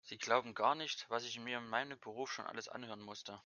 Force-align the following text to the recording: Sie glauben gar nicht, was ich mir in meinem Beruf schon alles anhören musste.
Sie 0.03 0.17
glauben 0.17 0.55
gar 0.55 0.73
nicht, 0.73 1.05
was 1.09 1.25
ich 1.25 1.37
mir 1.39 1.59
in 1.59 1.67
meinem 1.67 1.99
Beruf 1.99 2.31
schon 2.31 2.45
alles 2.47 2.67
anhören 2.67 3.01
musste. 3.01 3.39